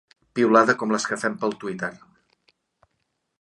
Piulada 0.37 0.75
com 0.79 0.93
les 0.95 1.05
que 1.11 1.17
fem 1.25 1.35
pel 1.43 1.53
Twitter. 1.65 1.91